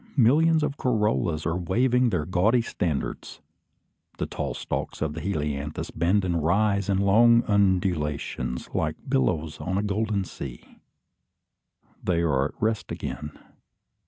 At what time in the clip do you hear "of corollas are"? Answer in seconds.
0.63-1.55